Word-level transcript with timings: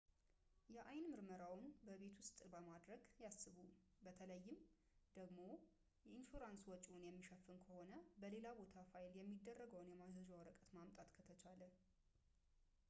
የአይን 0.75 1.03
ምርመራዎን 1.13 1.65
በቤት 1.87 2.15
ውስጥ 2.21 2.37
ለማድረግ 2.53 3.01
ያስቡ፣ 3.23 3.53
በተለይም 4.05 4.57
ደግሞ 5.17 5.39
ኢንሹራንስ 6.13 6.63
ወጪውን 6.71 7.05
የሚሸፍን 7.09 7.59
ከሆነና 7.65 7.99
በሌላ 8.23 8.47
ቦታ 8.61 8.75
ፋይል 8.93 9.13
የሚደረገውን 9.21 9.91
የማዘዣ 9.93 10.31
ወረቀት 10.41 10.73
ማምጣት 10.79 11.11
ከተቻለ 11.19 11.61